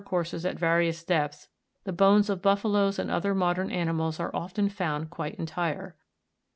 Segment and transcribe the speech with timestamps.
[0.01, 1.47] 95 water courses at various depths,
[1.83, 5.95] the bones of buffaloes and other modern animals are often found quite entire.